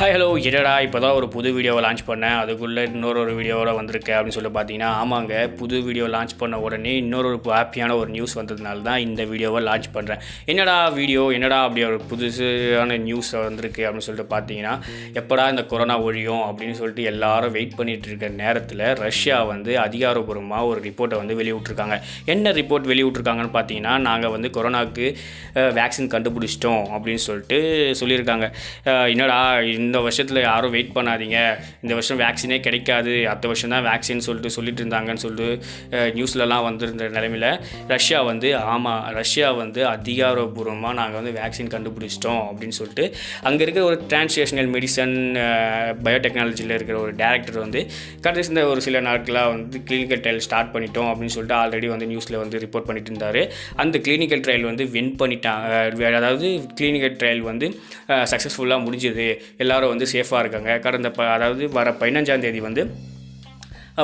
[0.00, 2.36] Hi hello என்னடா இப்போ தான் ஒரு புது வீடியோவை லான்ச் பண்ணேன்.
[2.42, 5.32] அதுக்குள்ளே இன்னொரு ஒரு வீடியோவோட வந்திருக்கேன் அப்படின்னு சொல்லி பார்த்தீங்கன்னா ஆமாங்க.
[5.58, 9.88] புது வீடியோ லான்ச் பண்ண உடனே இன்னொரு ஒரு ஹாப்பியான ஒரு நியூஸ் வந்ததுனால தான் இந்த வீடியோவை லான்ச்
[9.96, 10.20] பண்ணுறேன்
[10.52, 14.72] என்னடா வீடியோ என்னடா அப்படி ஒரு புதுசான நியூஸ் வந்திருக்கு அப்படின்னு சொல்லிட்டு பார்த்தீங்கன்னா
[15.22, 20.82] எப்படா இந்த கொரோனா ஒழியும் அப்படின்னு சொல்லிட்டு எல்லாரும் வெயிட் பண்ணிகிட்டு இருக்கிற நேரத்தில் ரஷ்யா வந்து அதிகாரபூர்வமாக ஒரு
[20.88, 21.98] ரிப்போர்ட்டை வந்து வெளியிட்ருக்காங்க
[22.36, 25.06] என்ன ரிப்போர்ட் வெளியிட்ருக்காங்கன்னு பார்த்தீங்கன்னா நாங்கள் வந்து கொரோனாவுக்கு
[25.80, 27.60] வேக்சின் கண்டுபிடிச்சிட்டோம் அப்படின்னு சொல்லிட்டு
[28.02, 28.48] சொல்லியிருக்காங்க.
[29.14, 29.38] என்னடா
[29.76, 31.38] என்னடா இந்த வருஷத்தில் யாரும் வெயிட் பண்ணாதீங்க.
[31.84, 33.14] இந்த வருஷம் வேக்சினே கிடைக்காது.
[33.30, 35.48] அடுத்த வருஷம் தான் வேக்சின் சொல்லிட்டு சொல்லிட்டு இருந்தாங்கன்னு சொல்லிட்டு
[36.18, 37.48] நியூஸ்லலாம் வந்திருந்த நிலமையில்
[37.94, 43.04] ரஷ்யா வந்து ஆமாம் ரஷ்யா வந்து அதிகாரபூர்வமாக நாங்கள் வந்து வேக்சின் கண்டுபிடிச்சிட்டோம் அப்படின்னு சொல்லிட்டு
[43.48, 45.14] அங்கே இருக்கிற ஒரு டிரான்ஸ்லேஷனல் மெடிசன்
[46.06, 47.82] பயோடெக்னாலஜியில் இருக்கிற ஒரு டேரக்டர் வந்து
[48.26, 52.38] கடைசி இந்த ஒரு சில நாட்களாக வந்து கிளினிக்கல் ட்ரையல் ஸ்டார்ட் பண்ணிட்டோம் அப்படின்னு சொல்லிட்டு ஆல்ரெடி வந்து நியூஸில்
[52.42, 53.40] வந்து ரிப்போர்ட் பண்ணிட்டு இருந்தார்.
[53.84, 56.48] அந்த கிளினிக்கல் ட்ரையல் வந்து வின் பண்ணிட்டாங்க அதாவது
[56.80, 57.66] கிளினிக்கல் ட்ரையல் வந்து
[58.32, 59.26] சக்ஸஸ்ஃபுல்லாக முடிஞ்சது.
[59.62, 60.78] எல்லாரும் வந்து சேஃபாக இருக்காங்க.
[60.78, 63.08] கடந்த ப அதாவது வர பதினஞ்சாம் தேதி வந்து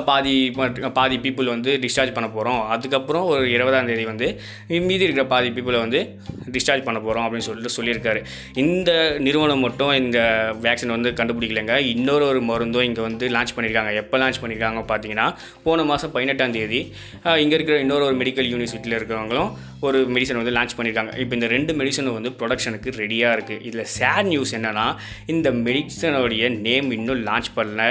[0.05, 5.27] பாதி மட்- பாதி பீப்புள் வந்து டிஸ்சார்ஜ் பண்ண போகிறோம் அதுக்கப்புறம் ஒரு இருபதாம் தேதி வந்து மீதி இருக்கிற
[5.27, 6.19] பாதி பீப்புளை வந்து
[6.52, 8.24] டிஸ்சார்ஜ் பண்ண போகிறோம் அப்படின்னு சொல்லிட்டு சொல்லியிருக்காரு.
[8.54, 11.77] இந்த நிறுவனம் மட்டும் இந்த வேக்சின் வந்து கண்டுபிடிக்கலைங்க.
[11.77, 13.94] இன்னொரு ஒரு மருந்தும் இங்கே வந்து லான்ச் பண்ணியிருக்காங்க.
[13.94, 16.92] எப்போ லான்ச் பண்ணியிருக்காங்க பார்த்தீங்கன்னா போன மாதம் பதினெட்டாம் தேதி
[17.24, 19.52] இங்கே இருக்கிற இன்னொரு ஒரு மெடிக்கல் யூனிவர்சிட்டியில் இருக்கிறவங்களும்
[19.86, 24.28] ஒரு மெடிசன் வந்து லான்ச் பண்ணியிருக்காங்க இப்போ இந்த ரெண்டு மெடிசனும் வந்து ப்ரொடக்ஷனுக்கு ரெடியாக இருக்குது இதில் சேட்
[24.32, 24.86] நியூஸ் என்னென்னா
[25.34, 27.84] இந்த மெடிசனுடைய நேம் இன்னும் லான்ச் பண்ணல.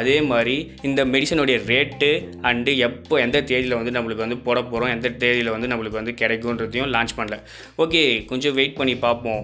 [0.00, 0.56] அதே மாதிரி
[0.88, 2.10] இந்த மெடிசனுடைய ரேட்டு
[2.50, 6.92] அண்டு எப்போ எந்த தேதியில் வந்து நம்மளுக்கு வந்து போட போகிறோம் எந்த தேதியில் வந்து நம்மளுக்கு வந்து கிடைக்குன்றதையும்
[6.96, 7.38] லான்ச் பண்ணல.
[7.84, 9.42] ஓகே கொஞ்சம் வெயிட் பண்ணி பார்ப்போம்.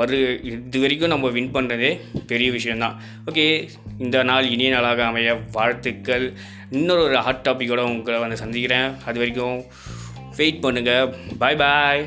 [0.00, 0.18] வரு
[0.52, 1.92] இது வரைக்கும் நம்ம வின் பண்ணுறதே
[2.32, 2.96] பெரிய விஷயம்தான்.
[3.30, 3.46] ஓகே
[4.04, 6.26] இந்த நாள் இனிய நாளாக அமைய வாழ்த்துக்கள்.
[6.78, 8.88] இன்னொரு ஹாட் டாப்பிக்கோடு உங்களை வந்து சந்திக்கிறேன்.
[9.08, 9.58] அது வரைக்கும்
[10.38, 11.06] வெயிட் பண்ணுங்கள்
[11.38, 12.02] பாய் பாய்